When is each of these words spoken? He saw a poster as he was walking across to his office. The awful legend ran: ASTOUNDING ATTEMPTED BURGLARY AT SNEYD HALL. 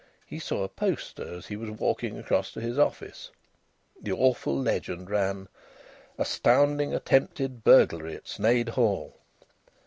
He 0.25 0.39
saw 0.39 0.63
a 0.63 0.67
poster 0.67 1.31
as 1.31 1.45
he 1.45 1.55
was 1.55 1.69
walking 1.69 2.17
across 2.17 2.51
to 2.53 2.59
his 2.59 2.79
office. 2.79 3.29
The 4.01 4.11
awful 4.11 4.57
legend 4.59 5.11
ran: 5.11 5.47
ASTOUNDING 6.17 6.91
ATTEMPTED 6.91 7.63
BURGLARY 7.63 8.15
AT 8.15 8.27
SNEYD 8.27 8.69
HALL. 8.69 9.19